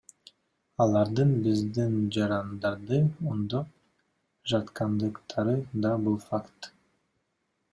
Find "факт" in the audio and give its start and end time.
6.33-6.73